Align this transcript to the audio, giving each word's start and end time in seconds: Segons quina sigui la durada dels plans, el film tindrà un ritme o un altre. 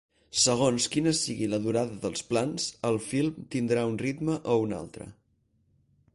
Segons 0.43 0.87
quina 0.95 1.13
sigui 1.19 1.49
la 1.51 1.59
durada 1.67 1.99
dels 2.05 2.25
plans, 2.31 2.65
el 2.91 2.99
film 3.11 3.37
tindrà 3.57 3.85
un 3.93 4.01
ritme 4.07 4.43
o 4.55 4.61
un 4.67 4.77
altre. 4.83 5.11